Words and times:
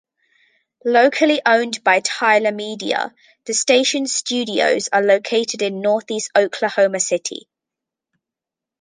Locally 0.87 1.43
owned 1.45 1.83
by 1.83 1.99
Tyler 1.99 2.51
Media, 2.51 3.13
the 3.45 3.53
station's 3.53 4.11
studios 4.15 4.89
are 4.91 5.03
located 5.03 5.61
in 5.61 5.79
Northeast 5.81 6.31
Oklahoma 6.35 6.99
City. 6.99 7.47